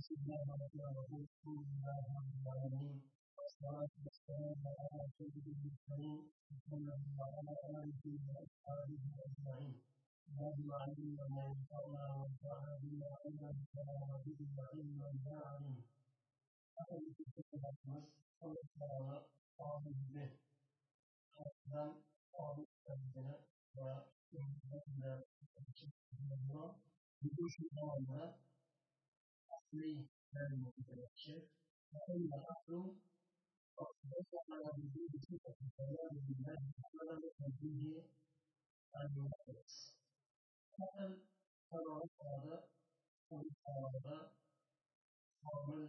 [0.00, 1.24] بسم الله الرحمن الرحيم.
[1.28, 2.98] الحمد لله رب العالمين
[3.36, 6.20] والصلاة والسلام على سيد المرسلين
[6.52, 9.74] محمد وعلى آله وأصحابه أجمعين.
[10.28, 15.78] اللهم علمنا ما ينفعنا وانفعنا بما علمنا وزدنا علما يا عليم
[16.80, 18.08] أخذ في كتب النص
[18.40, 19.04] صلى الله
[19.68, 20.30] عليه به
[21.44, 21.88] الله
[22.40, 23.96] الله
[24.32, 24.40] أصلي
[25.52, 26.68] المتبشر وإن الأصل أصبح
[27.20, 28.59] على وجود صفة الكلام
[29.70, 30.02] three
[30.34, 31.46] variable conjecture.
[31.94, 32.98] Having the outcome
[33.78, 38.02] of this one of the two controllers is the controller of the
[38.90, 39.74] variables.
[40.74, 41.10] Zaten
[41.70, 42.66] paralarda,
[43.64, 44.32] paralarda
[45.42, 45.88] formül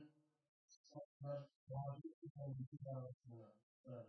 [0.67, 1.39] satlar
[1.69, 3.35] vardır ki formülü arasında
[3.85, 4.05] var.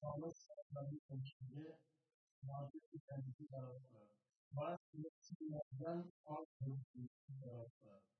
[0.00, 1.78] Formül satları ölçüde
[2.42, 4.08] vardır ki kendisi tarafı var.
[4.52, 7.08] Var ki sinirden alt ölçüde
[7.40, 8.19] tarafı.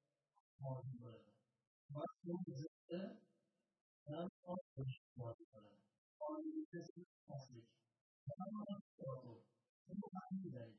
[9.87, 10.77] Bu hangi değil?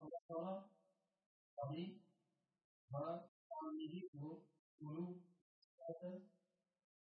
[0.00, 0.68] Allah Teala
[1.56, 2.00] Ali
[2.92, 3.04] ve
[3.62, 4.44] Amiri bu
[4.80, 5.22] bunu
[5.78, 6.20] zaten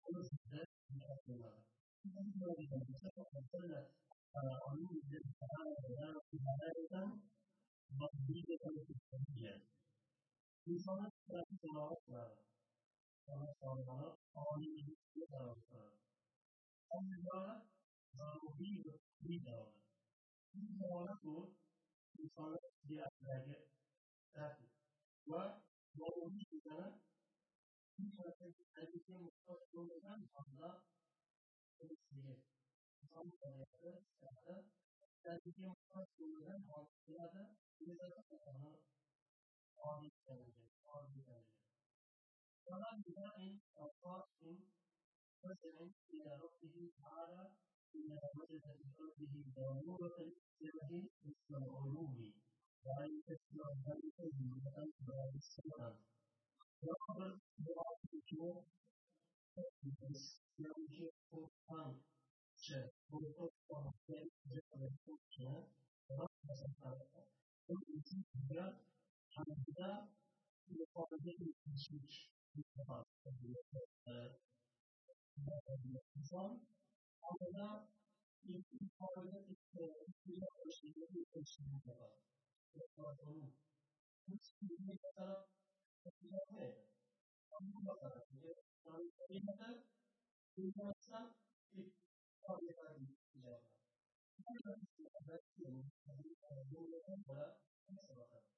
[0.04, 0.64] onu size.
[0.90, 2.78] Bu böyle bir şey
[4.32, 6.10] mesela onun bir tane veya
[10.72, 12.40] insonlar fikrati tilovat qiladi
[13.32, 14.08] ona solihona
[14.46, 15.98] oliy tilovat qiladi
[16.96, 17.54] olijona
[18.18, 18.76] zaruriy
[19.18, 19.76] tilovat
[20.60, 21.36] insona bu
[22.22, 23.56] insonlar fikrati
[24.34, 24.70] tartib
[25.30, 25.42] va
[25.98, 26.90] zaruriy degani
[29.24, 30.70] muhtoj bo'lmagan holda
[33.02, 33.90] inson tabiati
[35.12, 37.42] sifatida muhtoj bo'lmagan holda
[39.84, 41.58] or intelligent or intelligent.
[42.68, 43.38] فلا بناء
[43.80, 44.28] أو خاص
[45.44, 47.42] مثلا إلى ربه تعالى
[47.94, 50.90] إلا وجد في ربه ضرورة الاتجاه
[51.24, 52.32] مثل العلوم
[52.84, 55.96] وأن تسمع ذلك من أكبر السماء
[56.82, 58.64] وأكبر دعاء الجوع
[59.56, 62.00] تكبس يوجد فرقان
[62.56, 65.64] شاء فرقان ذلك جسد الفرقان
[66.10, 67.26] رحمة الله
[67.68, 68.24] ويزيد
[69.38, 70.08] Anında
[70.68, 72.30] yukarıda bir kişilik
[76.16, 76.66] insan
[77.28, 77.84] anında
[78.80, 79.56] yukarıda bir
[80.64, 82.12] kişilik bir kişilik yapar.
[83.26, 83.54] Onun
[84.26, 85.46] kişiliğine kadar
[86.04, 86.84] kişiliğe
[87.50, 88.28] anlı bakarak
[88.84, 89.76] tanrıya kadar
[90.56, 91.34] insansa
[91.72, 91.92] bir
[92.42, 92.96] kavramlar
[93.34, 93.62] yapar.
[94.38, 94.80] Bu yüzden
[95.28, 95.70] belki de
[96.70, 97.56] bu yüzden bana
[97.90, 98.57] nasıl bakar?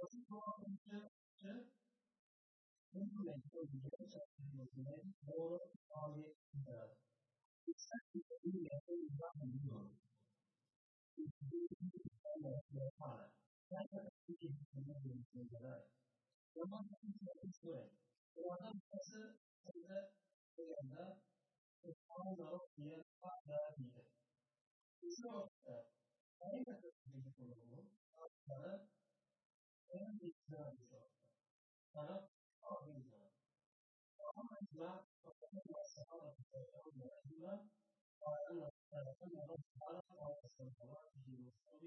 [0.00, 1.68] そういうところにする、する。
[2.88, 4.96] 全部で一人で業者っていうのですね、
[5.28, 5.76] ボールを
[6.08, 6.88] 上げてたら、
[7.68, 9.92] 実際にいいやつにバンにの、
[11.20, 13.28] 自分に対しては、
[13.68, 15.84] 大体の意見を持っているんじゃない。
[16.56, 17.94] 我们自己的思维，
[18.34, 20.10] 我们不是这个
[20.56, 21.22] 这样的，
[21.78, 24.02] 是帮助别人发的你的，
[24.98, 25.86] 就是呃，
[26.40, 27.86] 还有一个就是什么，
[28.50, 28.82] 呃，
[29.98, 31.10] and example.
[31.92, 32.16] Sana
[32.70, 33.20] abiza.
[34.38, 34.90] Abiza
[35.22, 37.52] فقدنا سبحانه وتعالى رحمة
[38.22, 38.58] وأن
[38.94, 41.82] أن الله تعالى على سماواته مصور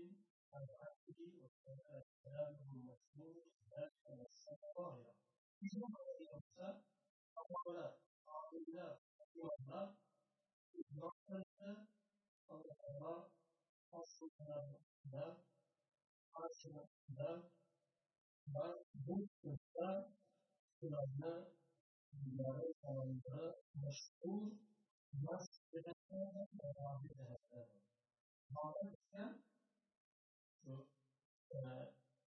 [0.54, 3.36] على عبده وسلامه مسموع
[3.72, 5.14] ذلك والسماء ظاهرة.
[5.64, 6.76] إذا هذه الأمثال
[7.38, 7.88] أولا
[8.30, 8.88] أعطينا
[9.36, 9.96] الله
[10.80, 11.40] إدراكا
[12.52, 13.30] الله
[13.94, 14.56] أصلنا
[15.06, 15.32] الله
[16.36, 17.50] عاشنا الله
[18.48, 18.76] من
[19.06, 20.06] بود گفتن
[20.82, 21.48] سلازه
[22.12, 24.58] دیگره سلازه مشغول
[25.24, 27.68] مست گرفتن و راضی هستن
[28.56, 29.36] حالا کن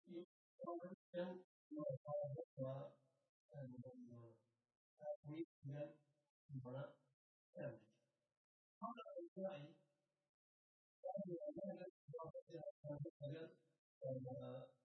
[0.07, 0.25] این
[0.65, 1.39] حالا کن
[1.71, 2.91] مراقبت و
[4.99, 5.93] تقویب کن
[6.63, 6.95] بنا
[7.55, 7.79] کن
[8.79, 9.75] حالا ازایی
[11.03, 12.35] بعد از ذلك، بعد
[14.01, 14.84] از ذلك،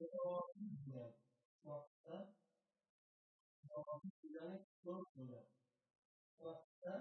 [0.00, 1.04] devorni
[1.64, 2.18] vaqtda
[4.20, 5.54] demak ko'p bo'ladi
[6.44, 6.94] vaqtda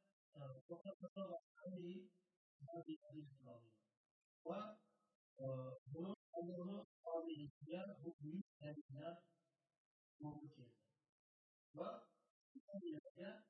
[0.69, 2.09] وقد تطرق هذه
[2.69, 3.81] هذه الأدلة العظيمة.
[4.45, 4.77] وهناك
[5.39, 5.77] آه،
[6.39, 9.17] أنه هذه الأشياء هو مثل الناس
[10.21, 10.73] موجودين.
[11.75, 13.43] وهذه الأشياء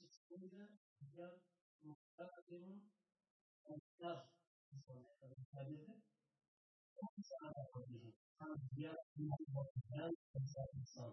[0.00, 0.68] تستخدم
[1.02, 1.40] أشياء
[1.82, 2.42] مختلفة
[3.70, 4.22] الناس
[4.72, 6.02] مختلفة
[6.96, 11.12] وليس على قدره أشياء مختلفة الإنسان الإنسان.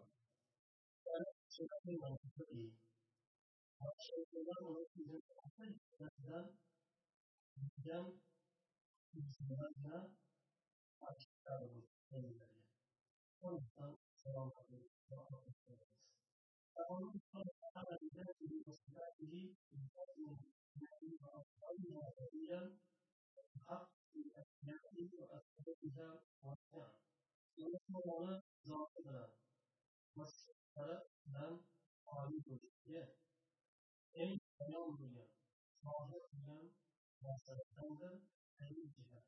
[31.26, 31.54] bilan
[32.18, 33.04] oliy bo'lishiga
[34.22, 35.30] eng ayon bo'lgan
[35.82, 36.66] sodir bo'lgan
[37.24, 38.16] narsalardandir
[38.66, 39.26] ilm jihatidan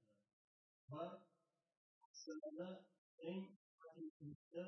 [0.91, 1.05] va
[2.09, 2.69] aslida
[3.31, 3.45] eng
[3.79, 4.67] haqiqiyda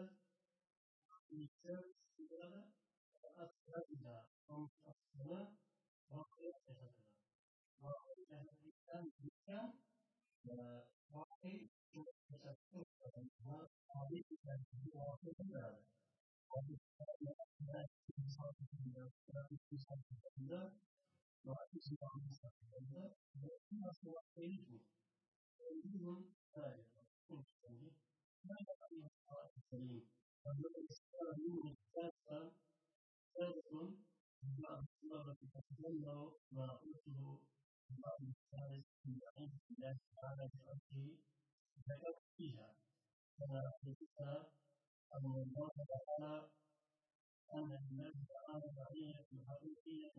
[17.68, 18.07] Thank you.
[41.90, 42.74] ذكرت فيها
[43.40, 44.52] فذكر
[45.16, 46.50] أن الله تعالى
[47.54, 49.14] أنا النفس أنا ضعية
[49.48, 50.12] حقيقية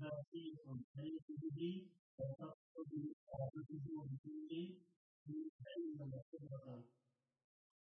[0.00, 1.88] ذاتية ليس بدي
[2.18, 2.92] وتقصد
[3.34, 4.78] عبده بدي
[5.26, 6.84] من علم وقدرة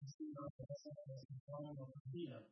[0.02, 0.50] بسم الله
[1.80, 2.42] وكثيرا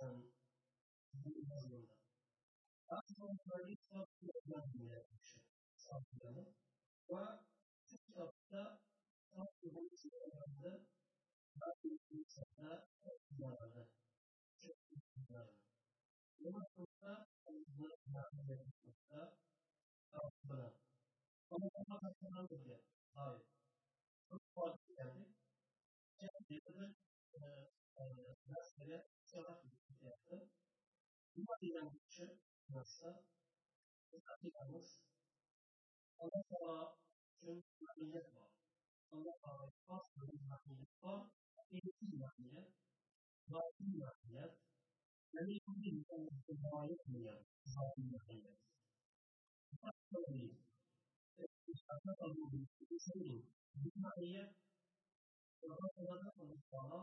[0.00, 0.43] Thank you.
[1.24, 1.94] bulunmuyordu.
[2.90, 5.42] Daha sonra böyle kitapçı yazmaya yapmışım.
[5.76, 6.54] Saplayalım.
[7.10, 7.22] Ve
[7.86, 8.80] şu kitapta
[9.32, 9.88] Saplayalım
[10.34, 10.86] yazdı.
[11.60, 12.86] Bazı insanlara
[13.38, 13.88] yazdı.
[14.60, 14.76] Çok
[15.30, 15.58] yazdı.
[16.40, 19.34] Bunun sonunda onları yardım etmekte
[20.10, 20.74] Saplayalım.
[21.50, 22.80] Ama ona bakmadan önce,
[23.14, 23.42] hayır.
[24.28, 25.36] Çok fazla geldik.
[26.18, 26.60] Kendimizi
[28.48, 29.64] rastgele çalak
[30.02, 30.48] yaptı.
[31.34, 32.30] Cuma bilang teacher,
[32.70, 33.26] master,
[34.14, 35.02] tapi harus
[36.22, 36.94] Allah kalau
[37.42, 38.54] jumlah jadwal,
[39.10, 41.34] Allah kalau kos jumlah jadwal,
[41.74, 42.70] ini jumlahnya,
[43.50, 44.44] baik jumlahnya,
[45.34, 48.52] dan ini mungkin bukan semuanya dunia, baik jumlahnya.
[49.74, 50.54] Empat kali,
[51.66, 53.42] karena kalau begitu sering,
[53.74, 54.54] jumlahnya,
[55.58, 56.16] kalau kalau
[56.70, 57.02] kalau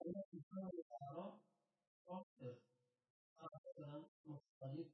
[0.00, 1.40] والتي كان الأعراب
[2.08, 2.54] أكثر
[3.38, 4.88] مثلا مختلف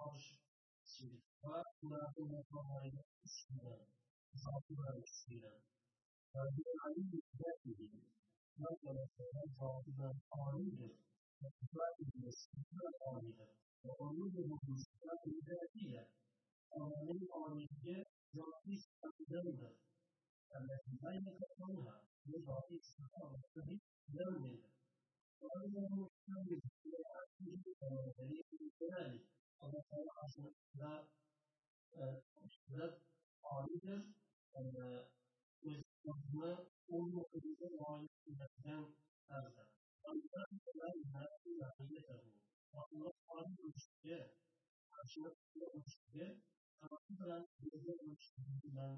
[0.00, 0.26] عرش
[1.82, 3.86] وما هو قواعد الإسلام
[4.44, 5.60] ظاهرة الإسلام
[6.34, 7.10] وهي علم
[7.40, 7.80] ذاته
[8.58, 9.06] مثلا
[9.60, 10.78] ظاهرة قانون
[11.42, 13.48] وإثبات الاستقلال قانون
[13.84, 16.08] وعلومه بالصفات الذاتية
[16.76, 17.68] ومن قوانين
[18.34, 19.97] ذاتي استقدامها التي لا يتكونها
[21.01, 21.87] Meinen Vertrauen
[22.25, 24.63] wird auf diesen Raum verlegt, lernen.
[25.39, 29.27] Warum kann ich die Aktivität der Leben lernen?
[29.59, 31.07] Aber vor allem da
[31.91, 32.99] da
[33.51, 34.01] Alidir
[35.65, 36.51] o'zini
[36.95, 38.83] o'rnatishga loyiq qiladigan
[39.27, 39.63] tarzda
[42.81, 44.19] alloh olim bo'lishga
[44.91, 46.27] qarshi o'tishga
[47.19, 47.43] bilan
[48.63, 48.97] bilan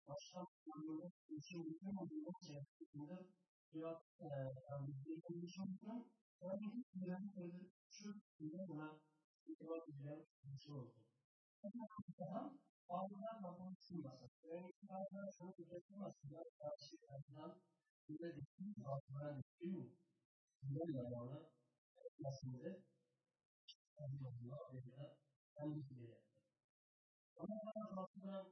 [0.09, 0.38] başka
[0.73, 3.26] anlamda için mümkün olduğu çevresinde
[3.75, 4.26] biraz e,
[4.71, 6.12] yani bizim için mümkün.
[6.43, 9.00] Bir şey yönetmeli şu yönetmeli
[9.47, 10.95] itibar edilen bir şey oldu.
[12.19, 12.52] Daha
[12.88, 14.31] bazılar bakımı çıkmasın.
[14.45, 16.45] Yani bazılar şunu üretilmesinler.
[16.59, 17.61] Karşı yandan
[18.09, 19.85] bize dikkat bazılara düşüyor.
[20.62, 21.38] Bunun zamanı
[22.05, 22.83] etmesinde
[23.99, 25.17] Allah veya
[25.55, 26.35] kendisi de yaptı.
[27.37, 28.47] Ama bazı bazılar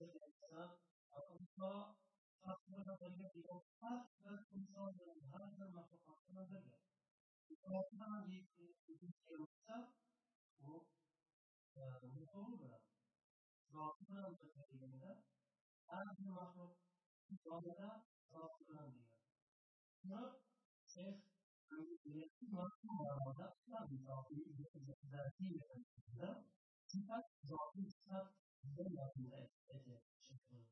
[0.00, 0.78] mesela
[1.10, 1.96] akılda
[2.42, 3.44] aklına böyle bir
[3.80, 6.78] her bir insanların her bir mahlukatına böyle.
[7.50, 9.94] Mahlukatına bir şey yoksa
[10.60, 10.86] bu
[11.62, 12.80] mutlu olur da.
[13.74, 14.38] Rabb'ın
[16.18, 16.76] bir mahluk
[17.50, 19.10] Allah'a sağlanan diyor.
[20.04, 20.40] Buna
[20.86, 21.16] şeyh
[21.74, 24.44] Öğretmenin maddi manada sadece zatıyı
[25.02, 26.28] düzeltiyle ölçüsünde
[26.86, 28.26] sıfat zatı sıfat
[28.62, 30.66] bize yardımda etkileyici çıkıyor.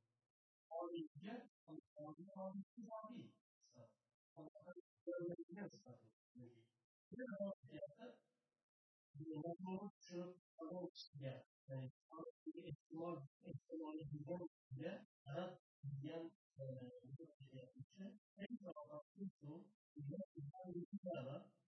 [0.70, 3.14] Ağırlıkça Allah'ın ağırlıkçı zatı
[3.62, 3.90] sıfat.
[4.36, 6.62] Allah'ın görmeliyle sıfat etkileyici.
[7.10, 8.18] Bir zaman hayatta
[9.14, 16.30] Yolculuğu şu adam diye, yani adam diye ihtimal, ihtimalı güzel diye, hayat yang
[18.42, 19.52] en sağlıklı su
[19.96, 21.38] ilerleyicilerle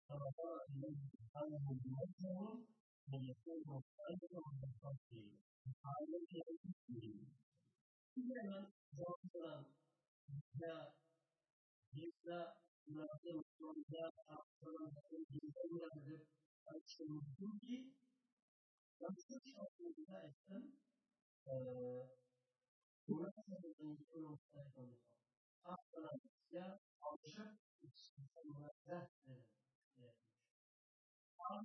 [0.09, 2.66] taraflar arasında bulunmak zorun
[3.09, 5.37] bulunması noktayla olmak değil.
[5.90, 7.26] Aile gerekli değil.
[8.14, 8.66] Şimdi hemen
[8.97, 9.64] zorluğa
[10.61, 10.94] ya
[11.94, 12.38] bizde
[12.87, 16.26] bırakın sonunda arttırılmasın bizden bırakıp
[16.66, 17.92] açılmasın ki
[19.00, 20.78] nasıl şartlarında etsin
[23.09, 25.00] uğraşmadan mümkün olmaya çalışır.
[25.62, 26.02] Hatta
[26.50, 28.71] ya alışıp insanlara
[29.26, 29.47] verir.
[31.50, 31.62] Ama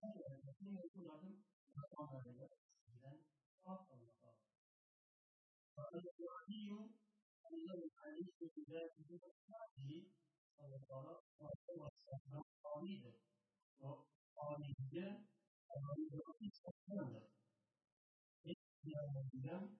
[0.62, 1.44] ne yapılardım?
[1.76, 2.48] Zamanlarıyla
[2.86, 3.20] sizden
[3.66, 4.34] af Allah'a.
[5.76, 6.70] Fâdâ-i
[7.44, 9.18] Allah'ın aleyhi billahi ve
[10.58, 13.16] Allah'a farklı vasıflarına tabidir.
[13.80, 15.14] O tabidir,
[15.70, 17.24] Allah'ın zatı satmandır.
[18.46, 19.80] Hiç yanından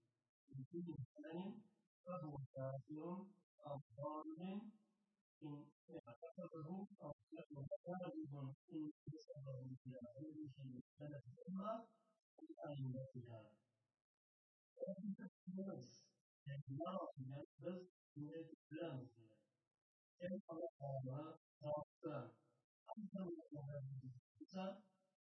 [0.57, 1.61] بكل إنسان
[2.05, 3.25] فهو كافر
[3.67, 4.71] أو ظالم
[5.43, 5.65] إن
[6.07, 8.35] اعتقده أو كان كاذب
[8.73, 11.85] إن نسبه إلى غيره من سلف الأمة
[12.37, 13.51] وأئمتها
[14.77, 16.03] لكن الناس
[16.47, 19.07] يعني نرى الناس بس من الإسلام.
[20.19, 24.81] كيف نرى تعبان أفضل من هذه الخمسة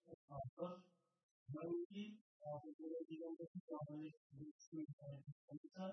[0.09, 0.83] الخاصة
[1.49, 4.69] ملكي uh, we will be able to publish this
[5.01, 5.91] on the computer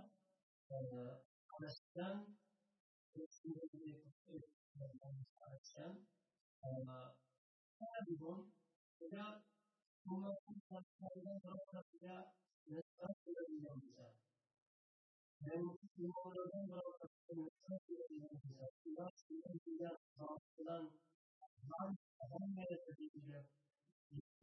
[0.71, 1.15] and uh,
[1.55, 2.27] understand
[3.15, 3.43] this
[5.47, 5.95] understand
[6.63, 6.85] and
[7.99, 8.51] everyone
[8.99, 9.39] without
[10.03, 12.11] too much understanding of the
[15.41, 15.63] then
[15.97, 17.41] you will remember the
[21.71, 23.70] Allah'ın adamları da değil.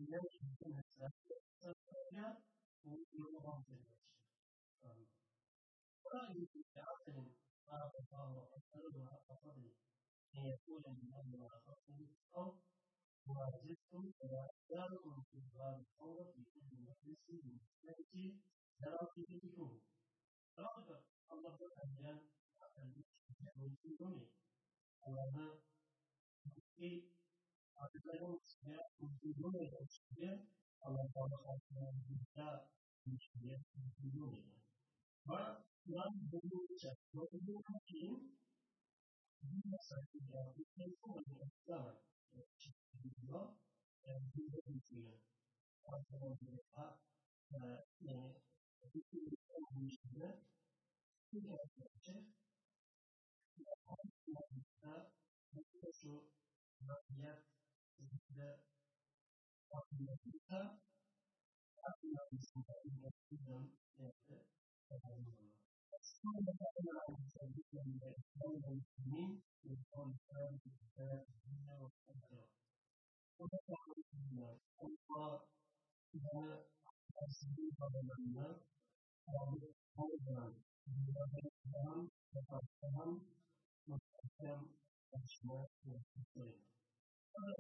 [0.00, 0.66] يمشي في
[1.62, 2.38] السنة
[2.84, 5.08] ويوضع في الوجه.
[6.14, 7.32] رأيي في تعاقل
[7.66, 9.72] قال الله أسأل على فضلي
[10.37, 12.58] أن يكون الإمام على فضلي أو
[13.26, 18.34] واجبتم فلا أزالكم في باب القول في كل مجلس ومجلس
[18.80, 19.80] تراقي بكم.
[20.58, 22.20] رغب الله تعالى
[22.78, 22.94] أن
[23.40, 24.28] يكون في الدنيا.
[25.08, 25.58] أما
[26.76, 27.17] في
[27.78, 28.38] Hakikaten
[28.70, 30.32] ya kurtulduğuna ilişkiye
[30.80, 32.49] Allah'tan kalkmaya bizde
[33.06, 34.58] ilişkiye kurtulduğuna.
[35.28, 35.41] Ve
[35.84, 38.38] Kur'an bulunca kurtulduğuna şeyin
[39.43, 42.00] bir mesajı yaptığı kurtulduğuna da
[42.58, 43.56] çıkıyor.
[44.06, 45.19] Yani bir de bitiyor.
[45.84, 47.00] Kurtulduğuna da
[48.00, 48.34] yani
[48.95, 49.38] bütün bir
[49.76, 50.43] ilişkiye
[51.32, 52.14] bir gerçekçi
[53.86, 56.30] Allah'ın kurtulduğuna şu
[56.80, 57.45] nakiyat
[58.04, 58.61] şekilde
[59.71, 60.80] farkındaysa
[66.21, 66.37] Thank
[86.37, 86.87] you.
[87.38, 87.54] And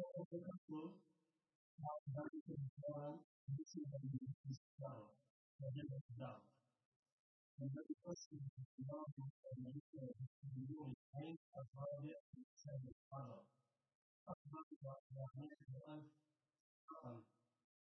[7.70, 12.94] the question is the development of nature and the new ways of progress and the
[13.06, 13.46] follow.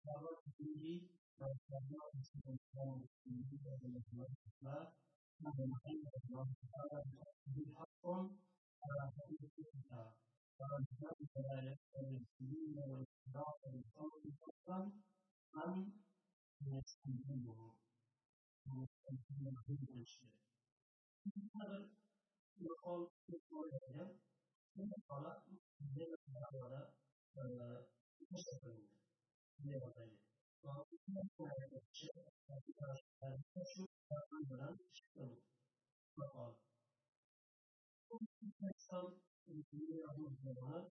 [0.02, 0.94] Kalau tinggi
[1.34, 4.94] rasanya untuk tinggi dari luar kita,
[5.42, 5.94] mengenai
[6.30, 6.82] dalam kita
[7.50, 8.38] dihakon
[8.82, 10.14] arah kita.
[10.58, 15.04] sondern ich habe gerade eine Liebe genau eine Folge verstanden
[15.52, 16.04] an
[16.60, 17.76] das Individuum,
[18.64, 20.42] wo es ein Individuum entsteht.
[38.84, 39.21] Ich
[39.52, 40.90] temsilleri alınmalı.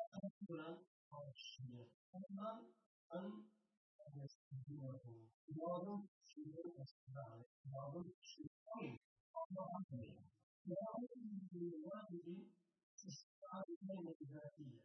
[0.00, 0.84] أكثر
[1.28, 2.52] الشيء أيضا
[3.14, 3.44] أن
[4.16, 5.86] يستجيبه بعض
[6.22, 8.50] الشيء الأسرع بعض الشيء
[9.34, 9.84] طبعا
[10.66, 11.12] لابد
[11.52, 12.50] من الواجب
[12.96, 14.80] استشعار الكلمة الذاتية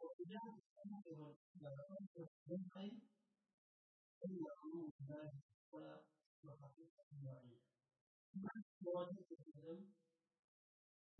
[0.00, 2.98] وقيام الأمر والأمر بالخير
[4.24, 5.32] إن أمور الله
[6.44, 7.60] وحقيقة معية
[8.34, 8.50] مع
[8.82, 9.92] مواجهة العلم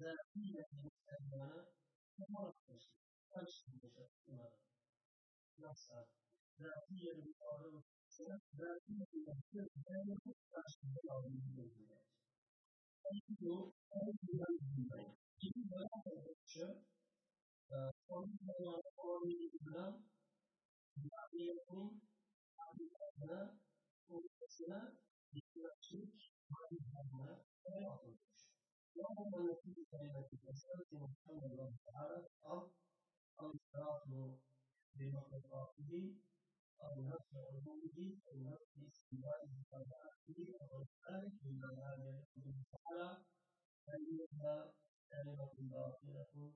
[0.00, 1.66] ذاتية للإنسان
[2.18, 2.98] Moral question,
[3.30, 4.58] questionable level.
[5.62, 6.10] That's that.
[6.58, 7.86] There are three enemies are those.
[8.10, 10.18] So that's there are three enemies are still very
[10.50, 12.02] questionable are in the world.
[13.06, 16.74] And so, all the other people, in the last lecture,
[17.70, 18.78] from the
[28.98, 32.70] وهم التي كلمة الأسرة سبحان الله تعالى أو
[33.40, 34.02] أو إشراك
[34.96, 36.14] بمخلوقاته
[36.84, 43.24] أو نفي علومه أو نفي استواءه وبعثه أو ذلك مما لا يقدر تعالى
[43.86, 44.72] فإنها
[45.10, 46.52] كلمة باطلة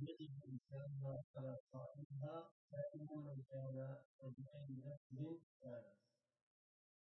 [0.00, 0.90] يجب الإنسان
[1.36, 5.96] على صاحبها فإن من كان بأي نفس كانت.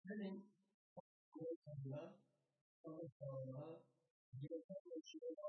[0.05, 0.43] فمن
[1.35, 2.15] قول الله
[4.43, 5.43] 有些会学到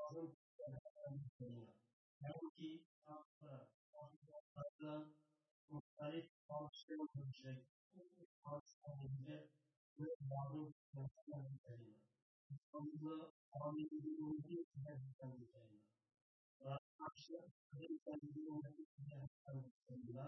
[2.21, 3.69] Halbuki hafta,
[4.56, 5.08] hafta
[5.69, 7.65] muhtelif alışır olacak.
[8.43, 9.50] Hastanede
[10.00, 11.97] ve mağlup olsun üzerine.
[12.50, 15.82] İstanbul'da amirli olduğu hizmetten üzerine.
[16.97, 17.34] Karşı
[17.73, 20.28] hizmetten olduğu hizmetten üzerine.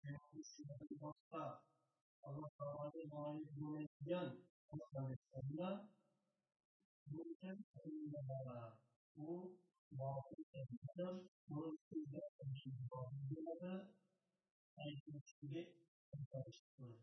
[0.00, 1.62] Çünkü sizden başka
[2.22, 6.01] Allah Allah'ın mağlup olacağın hizmetten üzerine.
[7.06, 8.78] mümkün olmalara
[9.16, 9.58] bu
[9.90, 11.28] bağlı edilir.
[11.48, 12.20] Bu size
[12.90, 13.94] bağlıları
[14.78, 15.64] erkekçiliği
[16.32, 17.00] karıştırır.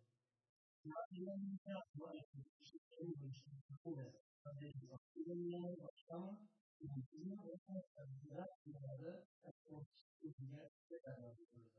[0.85, 1.59] Yakilerin
[1.95, 4.05] bu erkekçiliğin görüşmesi de
[4.43, 6.39] kaderi yakilerin başlama
[6.81, 11.71] mümkün olmayan kaderiler bunları erkekçiliğe beraber görür.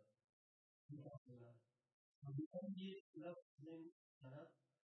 [0.90, 1.56] Bu kadar.
[2.22, 4.50] Tabii ki biraz bizim taraf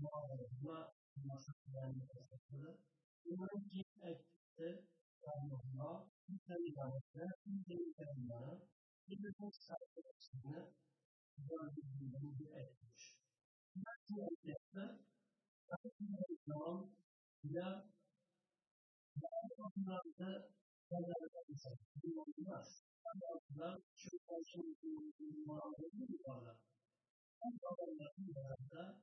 [0.00, 0.92] muhafaza
[1.24, 2.78] nasiplerini kazandı.
[3.24, 4.84] Bunların ki etkisi
[5.24, 8.60] kaynakla, bir teyzelerine, bir teyzelerine,
[9.08, 10.72] bir bütün sayfasını
[11.38, 13.16] gördüğünü etmiş.
[13.76, 14.84] Belki etkisi,
[15.70, 16.04] belki
[16.46, 16.90] zaman
[17.44, 17.92] ya
[19.22, 20.48] Yardımlarda
[20.88, 22.84] kazanan insan bulunmaz.
[23.22, 26.56] Yardımlar çok olsun bulunmalı bir yuvarlar.
[27.42, 29.02] Bu kalanların yanında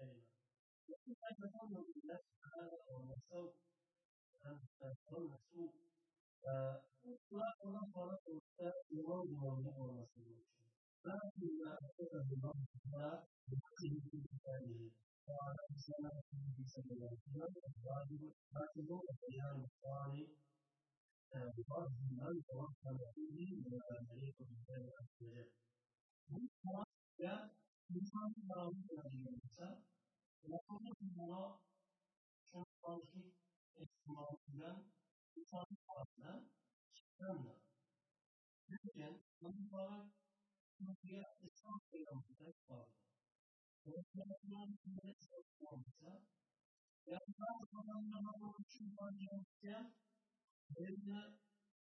[0.00, 0.26] أيوة.
[1.08, 3.54] أنا بحاول الناس هذا والصوت
[4.44, 4.60] هذا
[5.10, 5.74] مسوق
[6.42, 8.40] فلا أنظر لكم
[8.90, 10.44] يرون والله ورسوله
[11.04, 12.54] لكن ما أعتقد الله
[12.92, 14.90] تعالى بحقه في كتابه
[15.28, 20.28] وعلى رسالة النبي صلى الله عليه وسلم الواجب فاتبوا القيام الصالح
[21.56, 25.50] بفرض من توكل فيه من الطريق بالله عز وجل.
[27.90, 29.84] insanın bağlı gördüğü insan,
[30.42, 31.58] yapılmış buna
[32.52, 33.34] çoğaltık
[33.76, 34.84] ihtimalinden
[35.36, 36.48] insanın bağlı
[36.94, 37.56] çıkanla.
[38.66, 40.10] Çünkü bunlara
[40.78, 42.92] Türkiye İslam Peygamber'e bağlı.
[43.84, 46.22] Peygamber'in içinde çalışmamıza,
[47.06, 49.20] yani bazı zamanlar için bana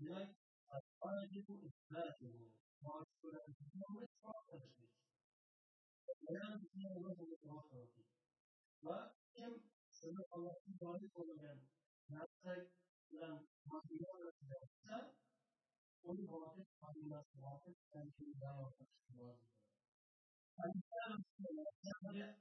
[0.00, 0.26] Yet,
[0.74, 2.50] a valuable is valuable,
[2.82, 4.86] not for a human property.
[6.28, 7.88] Eğer bizim ona bunu muhakkak
[8.84, 9.52] Lakin
[9.90, 11.58] sırrı Allah'ın varlık olarak
[12.08, 15.14] yaklaşılan maddi olarak yapsa,
[16.02, 19.38] onu muhakkak tanımaz, muhakkak kendisinden ortak tutmaz.
[20.56, 22.36] Hani her sırrı, her sırrı,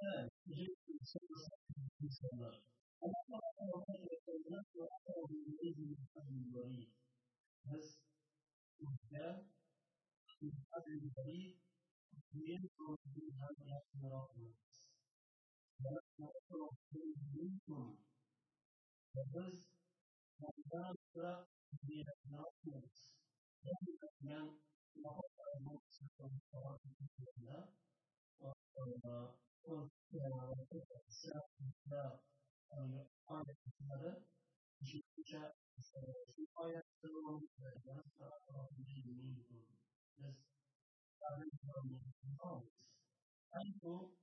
[0.00, 1.40] her sırrı, her sırrı,
[2.00, 2.62] her sırrı,
[3.02, 6.86] Kenapa orang orang yang kenal orang orang ini mengetahui baik?
[7.66, 9.42] Ada
[10.38, 11.58] kita dari baik
[12.30, 14.54] kemudian orang orang yang merokok.
[15.82, 17.98] Dalam orang orang yang beruntung,
[19.10, 19.58] terus
[20.38, 21.42] ada orang
[21.74, 22.86] yang.
[23.66, 23.82] Yang
[24.22, 24.46] yang
[24.94, 27.66] melakukan melakukan orang orang
[28.78, 29.34] orang
[29.66, 29.90] orang
[30.22, 30.54] orang
[31.82, 32.22] orang
[33.64, 34.24] kısımları
[34.80, 35.98] düşünce şu
[36.54, 39.66] ayette olmadığı yanıtla Rabbimiz bulundu.
[40.18, 40.36] Biz
[41.20, 42.68] sadece sorumluluğumuz.
[43.52, 44.14] Hem bu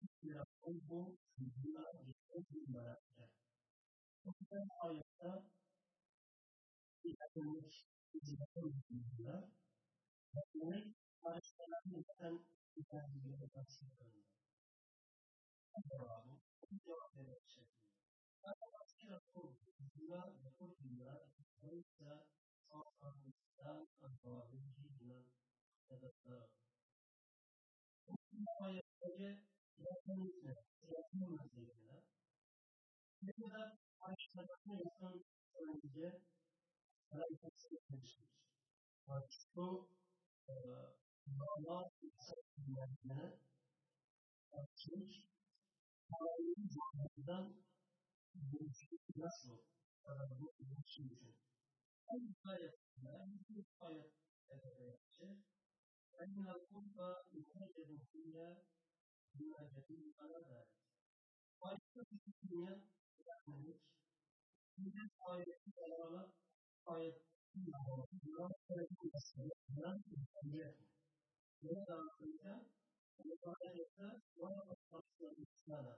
[0.00, 3.28] fikir bu fıdra yetkin beraber.
[4.24, 4.32] Bu
[4.80, 5.30] ayette
[7.04, 7.84] ilerlemiş
[8.14, 9.48] hizmetin hizmetinde
[10.36, 12.44] Rabbimiz karıştıran neden
[12.76, 14.24] ilerleyene karşı döndü.
[15.76, 17.84] Bu cevabı cevap vermek şeklinde.
[18.42, 19.54] Fakat aksi rapor
[19.94, 21.14] dünya rapor dünya
[21.62, 22.26] dolayısıyla
[22.68, 25.24] sağ tarafından anlamadaki inan
[25.88, 26.48] sebepler.
[28.08, 29.40] Bu dünyaya önce
[29.78, 32.02] yakın ise yakın meseleler.
[33.22, 36.20] Ne kadar karşılarına yakın önce
[37.10, 38.28] hareketsi etmiştir.
[39.30, 39.88] Şu
[40.48, 40.54] e,
[41.26, 43.32] normal insan dünyasına
[44.52, 45.33] açılmış
[46.12, 47.44] olayların zamanından
[49.16, 49.58] nasıl
[50.58, 51.34] buluşuyorsun?
[52.08, 55.44] Hem sayesinde hem de sayesinde
[56.22, 56.96] أن القرب
[57.32, 58.48] يهاجر فيها
[59.34, 60.68] بمهاجرين على ذلك.
[61.62, 62.74] ويكتب في الدنيا
[63.28, 63.80] يعملك
[64.78, 66.22] من الآية الأولى
[66.88, 67.18] آية
[67.56, 68.24] ولا أعطيك
[73.18, 74.73] ولا أعطيك ولا
[75.20, 75.96] الإنسان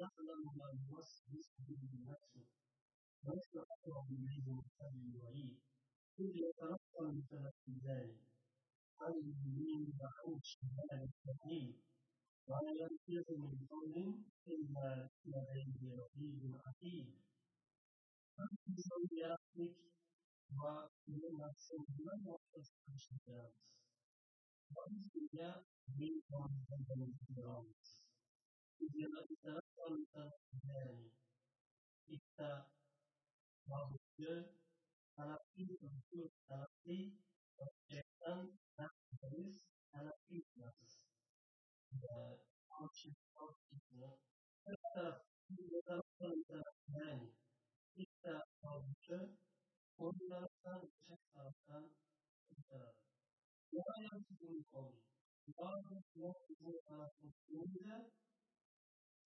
[0.00, 2.46] يعلم ما يوسوس به نفسه
[3.24, 4.46] ويتوقع إليه
[4.94, 5.58] من الوعيد
[6.20, 7.54] إذ يترقب بسبب
[7.86, 8.20] ذلك
[9.00, 11.82] عن اليمين وعن الشمال الجحيم
[12.48, 17.14] ولا يلفظ من قول إلا لديه رقيب عتيد
[18.36, 19.76] فانفسوا برحمك
[20.58, 23.52] ومما سلم وتسعى الشمس
[24.74, 25.62] وأنزل
[25.98, 27.66] منكم هذا الكرام
[28.81, 29.85] إذا تتلقى
[30.17, 31.11] الثاني
[32.09, 32.69] إذا
[33.67, 33.91] بعض
[35.17, 37.11] تلقي تنفيذ تلقي
[37.57, 39.59] والشيطان تحدث
[39.93, 41.03] تلقي نفس
[45.49, 47.33] يتلقى الثاني
[47.97, 48.85] إذا بعض
[50.01, 51.85] onlardan çekarsan
[52.47, 52.95] kurtarır.
[53.71, 55.01] Ya yapsın konu.
[55.57, 58.11] Bazı yolcu tarafında insanların istilasını cevabı veya dünyada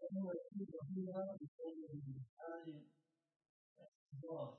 [0.00, 2.84] فهو يصيب فيها بقوله بلسان
[3.78, 4.58] الاحتضار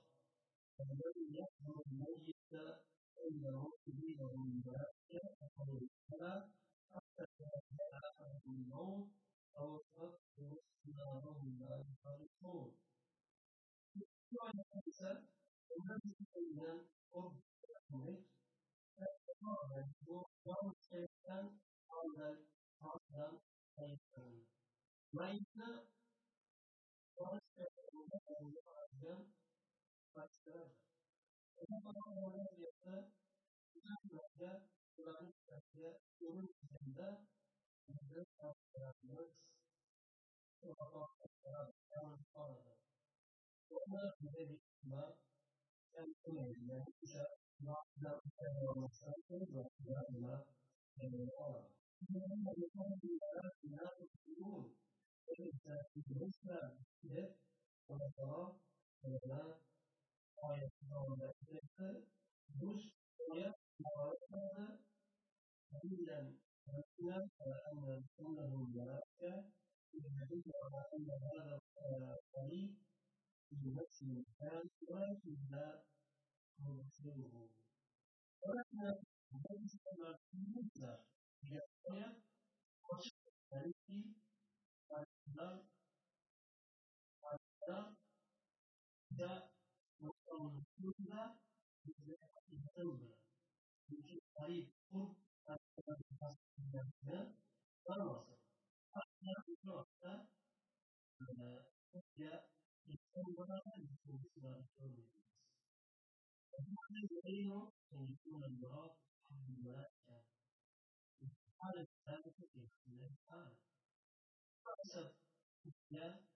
[0.82, 2.54] الذي يحضر الميت
[3.18, 5.80] عند موته وهم ذلك فهو
[6.94, 9.10] حتى يتبع احدهم الموت
[9.58, 12.76] أو تقتل وهم لا يفرقون
[13.96, 15.12] النوع الخامسة
[15.78, 16.16] الذي
[17.12, 18.26] قرب الميت
[19.04, 22.46] احتضار يحضر وهم شيئا قبل
[22.82, 23.40] عقلا
[25.12, 25.92] mereka
[27.20, 29.18] Польская Азия
[30.16, 30.72] Польская
[31.62, 33.04] Ini kalau orang orang
[33.76, 34.56] kita belajar
[34.96, 37.10] selalu orang orang janda
[37.92, 38.64] dan terus orang
[39.12, 39.32] orang
[41.44, 42.72] orang karena orang
[44.72, 45.14] orang
[45.92, 47.24] dan kemudian kita
[47.62, 48.90] orang orang
[49.28, 50.40] kedua adalah
[50.96, 51.68] dengan orang.
[52.00, 53.92] Ini adalah pengurusan dengan
[54.24, 54.72] guru
[55.40, 57.36] Elbette bilmezler ki
[57.88, 58.60] ona sana
[59.02, 59.56] söylenen
[60.48, 62.06] ayeti zamanlar sürekli
[62.50, 62.80] bu
[63.32, 64.80] ayet muharet kaldı.
[65.84, 69.32] Bizden Rabbina ve ennen ennehum meleke
[69.94, 72.64] yüzdeyiz ve ala enne hâzâ kalî
[73.50, 75.66] fi nefsi mekân ve yüzde
[111.62, 113.56] الحالة الثالثة في حملة الحالة
[114.67, 115.11] حسب
[115.67, 116.27] الإسلام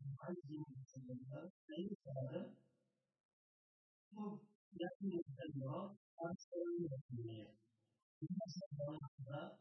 [0.00, 2.54] معزم الإسلام ليس هذا
[4.80, 5.10] لكن
[5.44, 7.54] المراد أكثر من الدنيا
[8.22, 8.68] بحسب
[9.26, 9.58] ما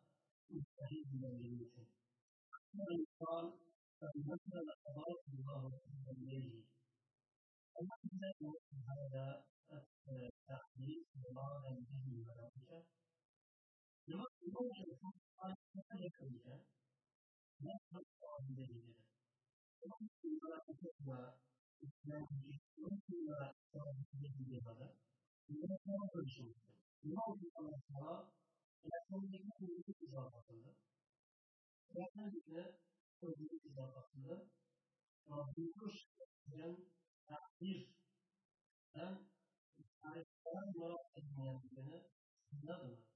[0.49, 1.73] مستحيل من الملوك
[3.19, 3.53] قال
[3.99, 4.53] فمثل
[4.87, 5.71] أضاف الله
[6.11, 6.63] إليه
[7.75, 8.21] ومثل
[8.89, 12.25] هذا التعليم بمعنى به
[14.08, 15.12] Ne, ne olacaksın?
[15.38, 16.60] Aslında yakalayacak.
[17.60, 18.96] Ne yapmak halinde gelir.
[19.82, 21.38] Onun kuyulara atıkla,
[21.86, 22.40] İslam'ı,
[22.78, 24.88] onun kuyulara sahibinde gelir bana.
[25.48, 26.72] Bunlar sana konuşulmuştu.
[27.04, 28.32] Ne oldu sana sana?
[28.82, 30.70] Telefonundaki kuyruğu kucağa basıldı.
[31.88, 32.78] Özellikle
[33.20, 34.48] kuyruğu kucağa basıldı.
[35.30, 35.96] Rabbimkuş
[36.46, 36.76] eden
[37.26, 37.88] takdir
[38.94, 39.14] ben
[40.02, 42.02] tariften olarak edinleyen beni
[42.50, 43.15] sizin adına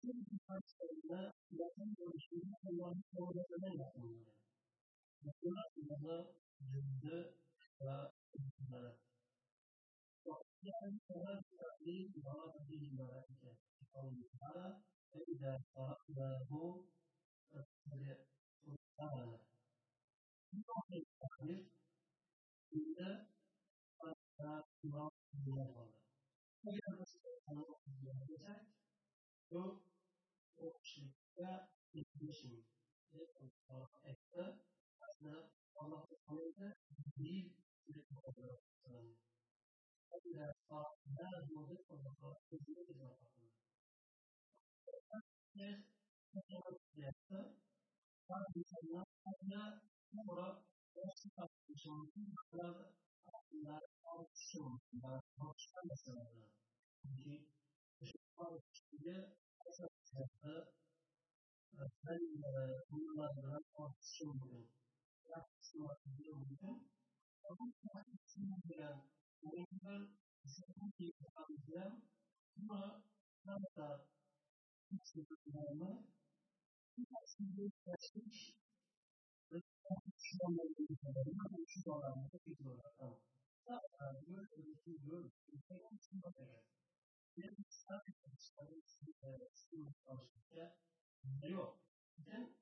[0.00, 3.02] Şimdi karşılarında zaten konuştuğunda Allah'ın
[11.08, 13.50] sana sahibi bana tabihi meleke.
[13.94, 14.82] Allah'a
[15.12, 15.20] ve
[29.50, 29.87] sana
[30.66, 31.50] o'qishlikka
[49.28, 50.56] sebabnya juga ibarat.
[58.78, 59.47] Kemudian cara
[60.14, 60.72] yaptı.
[62.04, 62.20] Ben
[62.90, 64.68] bunlarla tartışım oldum.
[65.28, 65.96] Tartışma
[66.32, 66.88] oldum.
[67.48, 69.02] Ama tartışım gelen
[69.42, 70.08] oyunda
[70.44, 72.02] düşündüğüm bir tanıdığım
[72.56, 73.02] buna
[73.44, 74.06] tam da
[74.92, 76.06] hiç yapılmamı
[76.98, 78.54] bir aslında yaşamış
[79.52, 81.36] ve tartışmaları yapıyorum.
[81.44, 83.22] Ama şu zamanlarda bir zorla kaldım.
[83.66, 85.32] Zaten böyle bir şey görüyorum.
[85.52, 86.64] Bir şey yapmak gerek.
[87.36, 88.80] Bizim sadece dışarı
[89.54, 90.76] sınıflaştıkça
[91.48, 91.80] yok.
[92.26, 92.56] Sen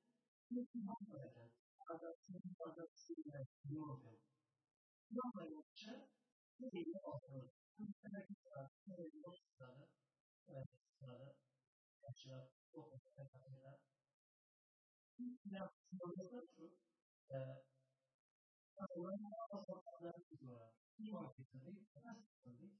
[0.49, 1.51] sürekli bakmayacaksın.
[1.89, 4.01] Adasının adasıyla yok.
[5.11, 6.09] Bakmayacaksın.
[6.59, 7.51] Bu neyi alıyorsun?
[7.79, 9.87] Bu sebebi sırada, bu neyi yok sırada,
[10.99, 11.35] sırada,
[12.03, 13.79] yaşlar, o kadar kadar.
[15.45, 16.77] Yaptığımızda şu,
[18.77, 20.71] Allah'ın bazı hataları var.
[20.99, 22.71] Bir vakit tabii, nasıl tabii,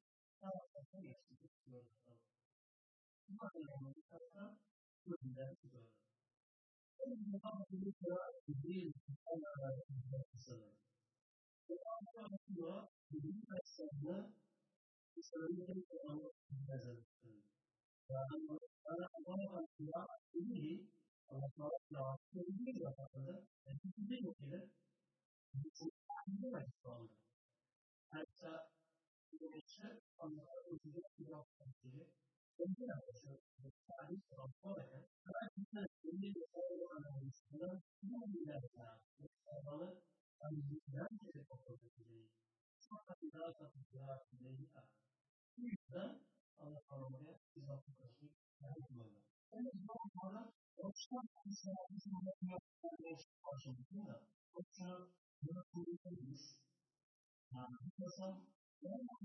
[28.11, 28.63] Hatta
[29.27, 32.07] Now, so the first Hatta Güneş'e Allah'a özgür bir yapmak gibi
[32.59, 32.85] Önce
[33.97, 34.21] hadis
[34.61, 38.99] sonra Kardeşler belli bir olmalarından bilmiyorlar.
[39.45, 40.01] Onları
[40.39, 42.29] anlayacağım gibi okuyabiliriz.
[42.79, 43.31] Sonra bir
[44.73, 44.89] daha.
[45.57, 46.21] Bu yüzden
[46.57, 48.31] Allah Allah'a biz okuyabiliriz.
[48.61, 49.19] Yani
[49.53, 52.57] yani bu konuda okşan insanların sanatını
[53.43, 54.21] başladığında
[54.53, 55.11] okşan
[55.41, 56.55] bunu kullanıyoruz.
[57.53, 58.41] Yani mesela
[58.83, 59.16] ben bir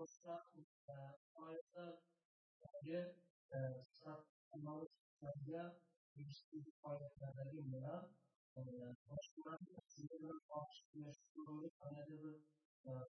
[0.00, 0.44] O boşta
[1.34, 2.00] harika
[2.84, 3.04] bir
[3.98, 4.88] satmalı
[5.20, 5.62] sadece
[6.14, 7.82] bir harika değil mi?
[9.08, 11.14] Başkaları aslında başlıyor.
[11.36, 12.44] Böyle anladığı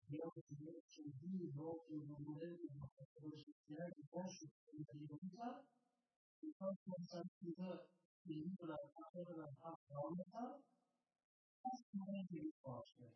[0.09, 4.33] Biology için bir yol yolunda projesinden boş
[4.73, 5.65] yolunda
[6.41, 7.69] insan konsantrede
[8.25, 10.61] bilgi olarak aktarılan aktarımda
[11.63, 13.13] aslında bir başlıyor.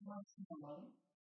[0.00, 1.07] Maksimilerin bu bugün sıralar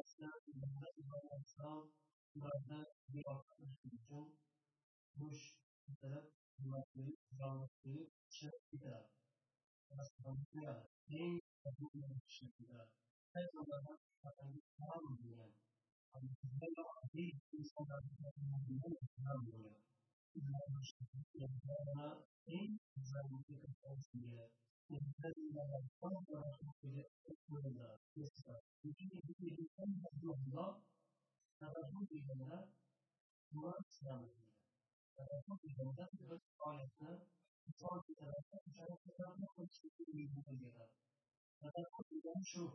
[0.00, 1.92] اصلا مدت امام اسلام
[2.36, 3.56] مدت ریاست
[4.08, 4.32] چون
[5.18, 5.40] گوش
[6.00, 6.24] طرف
[6.58, 9.10] مدت جامعه شکلی دارد
[9.98, 12.90] مسئولیت این قبول شکلی دارد
[13.34, 15.54] هر دو مذهب فرهنگ اسلام می‌گویند.
[16.14, 18.04] اما عدید انسان از
[18.52, 19.84] مدیون اسلام می‌گویند.
[20.34, 20.44] این
[21.64, 24.50] ضرورت این ضرورت اساس می‌گیرد
[24.92, 25.56] الذين
[26.00, 26.44] صبر
[26.84, 30.82] يدخلون يسرا بدينه أن الله
[31.60, 32.52] فرجلهن
[33.54, 34.44] وأسلمهن
[35.16, 37.26] فرجلهن فقالتنا
[37.80, 40.86] صادقنا فأشركنا نقل شكري مبينا
[41.60, 42.66] فرجلهن شو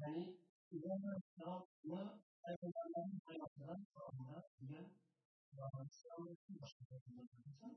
[0.00, 0.24] يعني
[0.72, 2.02] إذا ما افترضنا
[2.48, 2.56] أن
[2.96, 4.90] لم يقدر فأنا هي
[5.56, 7.76] وأسلمت مشكلة من الإنسان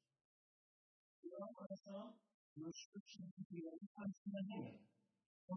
[1.21, 2.19] Kur'an Aleyhisselam
[2.55, 4.77] meşhur şekilde karşısında değil.
[5.47, 5.55] O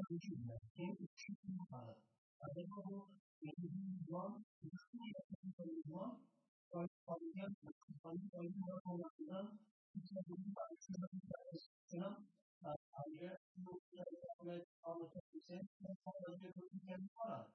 [12.93, 17.49] Ayrıca bu kıyafetlerle Allah'ın kendisinin sonrasında kurduğu kendi para.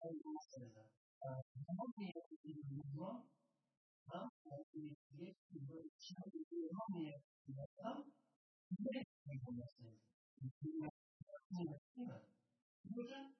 [0.00, 0.30] Ayrıca
[1.66, 2.12] zaman diye
[2.44, 3.24] bir durumda
[4.08, 4.30] ha
[4.72, 6.82] diye bir durumda diye bir durumda
[8.80, 10.00] ne yapıyorsunuz?
[11.96, 12.20] Değil mi?
[12.84, 13.34] Bu yüzden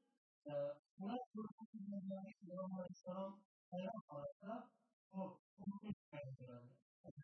[0.98, 3.40] buna kurduğu dünyadaki Peygamber Aleyhisselam
[3.70, 4.70] selam arasında
[5.12, 6.68] o umut kaynakları.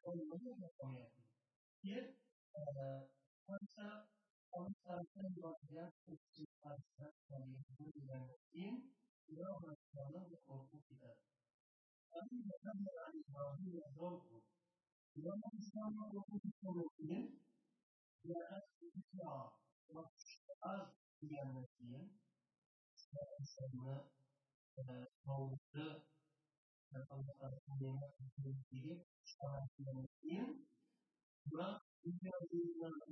[0.05, 1.11] Onları yapamıyor.
[1.85, 2.15] Bir
[3.47, 4.09] unser,
[4.51, 8.95] unser Sender Herzog zu Pastor von den Julianin,
[9.29, 11.13] Jörg Salongo Kopita.
[12.09, 14.41] Kami datang dari Bahu Salongo.
[15.13, 16.73] Jörg Salongo Kopita,
[18.25, 18.97] dia asal
[19.93, 20.81] Pastor
[21.21, 22.09] Julianin,
[24.73, 25.53] sama Bahu
[26.89, 27.33] Salongo
[28.41, 28.95] Kopita,
[29.29, 30.65] sama Julianin,
[31.53, 31.69] ma
[32.09, 32.35] ina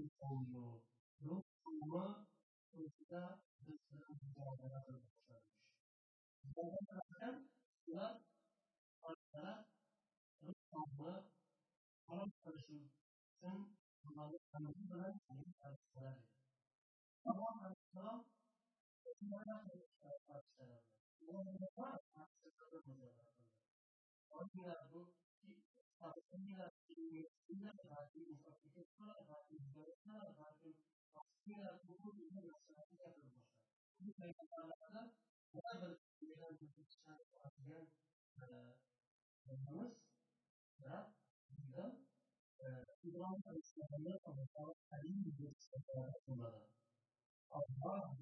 [0.00, 0.80] insano
[1.90, 2.24] ma
[2.72, 5.04] kita sedang bicara tentang
[6.40, 7.34] kita katakan
[7.92, 8.08] la
[9.02, 9.66] pada
[10.40, 11.28] rumah
[12.06, 12.92] kalau tersebut
[14.02, 16.24] kembali kami dengan kami bersaudara.
[17.22, 18.16] Kamu harus tahu
[19.02, 20.78] bagaimana kita bersaudara.
[21.22, 21.88] Mengapa
[22.42, 23.26] kita bersaudara?
[24.32, 25.06] Orang yang
[30.38, 30.74] hakim,
[31.14, 31.94] aslında bu
[32.26, 33.52] yine meselesi yapılmışlar.
[34.00, 35.14] Bu meydanlarda
[35.54, 37.86] bazı meydan tutuşlar atiyen
[39.46, 39.92] yapmamız
[40.82, 41.14] da
[41.50, 41.92] bizden
[43.02, 46.68] İbrahim Aleyhisselam'ın Allah'a alim bir sıfatı kullanır.
[47.50, 48.12] Allah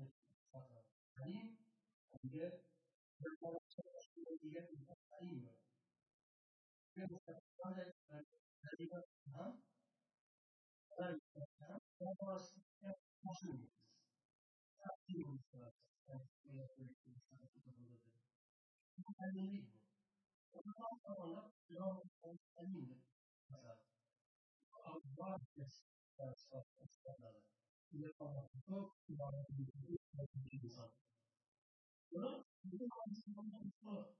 [32.13, 34.15] Buna bizim anlaşılmamız bu.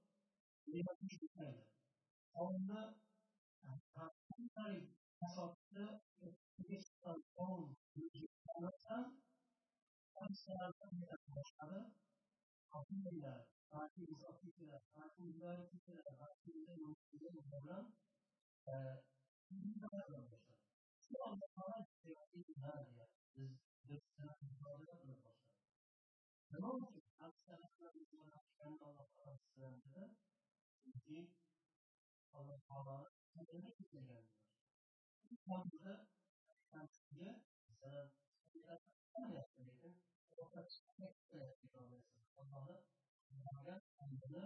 [0.67, 1.80] Bunu yapmış bir tane.
[2.35, 2.81] qonni
[3.95, 4.77] qanday
[5.25, 5.85] asosda
[7.35, 7.61] qon
[8.43, 9.05] qilmasdan
[11.35, 11.85] boshqalar
[12.73, 13.39] hokimlar
[13.71, 16.49] balki insofliklar balki mujohidlar balki
[17.51, 17.85] bilan
[21.03, 21.79] shu alloh taolo
[23.35, 23.55] biz
[28.13, 30.05] nima uchun alloh taolo
[30.81, 31.19] chunki
[32.37, 34.25] alloh taoloni qadrini keltirganlar
[35.47, 35.95] hozirda
[36.73, 37.31] nafsiga
[37.79, 38.07] zarar
[39.13, 39.93] qilmayapti lekin
[42.41, 42.77] allohni
[43.27, 44.45] qilmagan aybini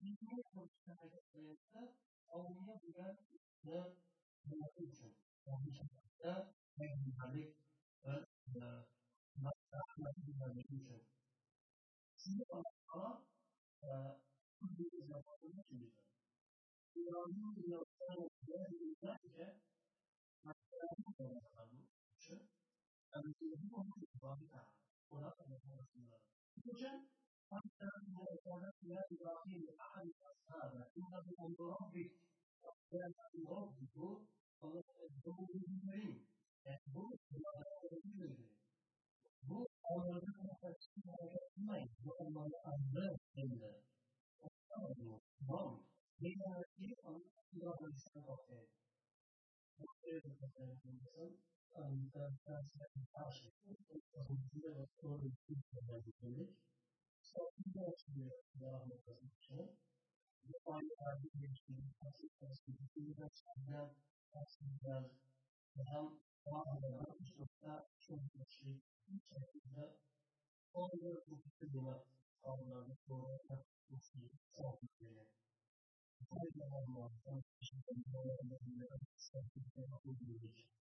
[0.00, 1.82] bilmay qilishga harakat qilyapti
[2.36, 5.12] oldinga bo'lgan uchun
[10.14, 11.02] payg'ambarlik uchun
[12.20, 13.12] shuni alloh taolo
[17.00, 19.46] İran'ın yıllarına geldiğinde
[20.44, 21.84] Hakkı'nın yıllarına
[22.16, 22.34] şu
[23.12, 24.52] Anadolu'nun onun ibadet
[25.10, 26.20] ona anlatmasınlar.
[26.64, 27.00] Hocam
[27.50, 32.12] Hakkı'nın yıllarına ya İbrahim ahad ashabe innehu min rabbik
[32.62, 34.26] Hakkı'nın min rabbiku
[34.62, 36.28] Allah'a ezbehu bin merin
[36.64, 37.02] yani bu
[37.34, 38.54] Allah'a ezbehu
[39.48, 41.90] bu Allah'ın arkasında yapmayın.
[42.04, 43.84] Bu Allah'a ezbehu bin merin.
[44.40, 45.93] Bu Allah'a ezbehu bin merin.
[46.24, 48.68] They are different from the same of it.
[49.76, 51.36] What is the definition?
[51.76, 56.56] And the translation passion is the idea of story in the language.
[57.20, 57.92] So, in the
[58.56, 59.68] development of the show,
[60.48, 63.92] the point are the issues as it has been delivered and that
[64.40, 65.04] as it has
[65.76, 66.08] become
[66.48, 68.80] one of the most of that show industry,
[69.12, 69.92] which I think that
[70.72, 72.08] all the books to develop,
[72.40, 72.80] all the
[73.12, 75.28] books to develop,
[76.30, 78.96] Hay una relación entre el modelo y la